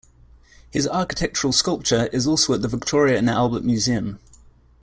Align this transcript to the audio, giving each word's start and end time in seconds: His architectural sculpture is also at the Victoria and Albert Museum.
His 0.71 0.87
architectural 0.87 1.53
sculpture 1.53 2.07
is 2.11 2.25
also 2.25 2.55
at 2.55 2.63
the 2.63 2.67
Victoria 2.67 3.19
and 3.19 3.29
Albert 3.29 3.63
Museum. 3.63 4.17